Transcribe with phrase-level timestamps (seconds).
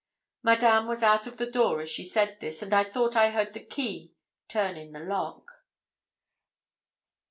[0.41, 3.53] Madame was out of the door as she said this, and I thought I heard
[3.53, 4.15] the key
[4.47, 5.47] turn in the lock.